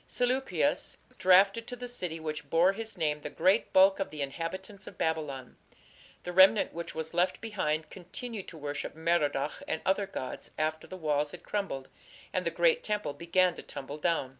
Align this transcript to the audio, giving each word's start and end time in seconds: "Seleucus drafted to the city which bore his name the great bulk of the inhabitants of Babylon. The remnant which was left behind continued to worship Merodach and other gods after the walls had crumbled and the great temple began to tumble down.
"Seleucus 0.06 0.98
drafted 1.16 1.66
to 1.66 1.74
the 1.74 1.88
city 1.88 2.20
which 2.20 2.50
bore 2.50 2.74
his 2.74 2.98
name 2.98 3.22
the 3.22 3.30
great 3.30 3.72
bulk 3.72 3.98
of 3.98 4.10
the 4.10 4.20
inhabitants 4.20 4.86
of 4.86 4.98
Babylon. 4.98 5.56
The 6.24 6.34
remnant 6.34 6.74
which 6.74 6.94
was 6.94 7.14
left 7.14 7.40
behind 7.40 7.88
continued 7.88 8.46
to 8.48 8.58
worship 8.58 8.94
Merodach 8.94 9.62
and 9.66 9.80
other 9.86 10.06
gods 10.06 10.50
after 10.58 10.86
the 10.86 10.98
walls 10.98 11.30
had 11.30 11.42
crumbled 11.44 11.88
and 12.30 12.44
the 12.44 12.50
great 12.50 12.82
temple 12.82 13.14
began 13.14 13.54
to 13.54 13.62
tumble 13.62 13.96
down. 13.96 14.38